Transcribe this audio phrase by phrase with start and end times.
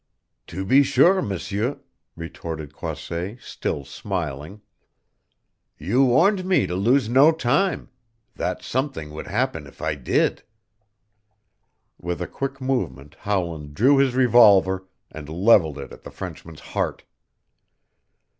[0.47, 1.79] "To be sure, M'seur,"
[2.15, 4.61] retorted Croisset, still smiling.
[5.77, 7.87] "You warned me to lose no time
[8.35, 10.41] that something would happen if I did."
[11.99, 17.03] With a quick movement Howland drew his revolver and leveled it at the Frenchman's heart.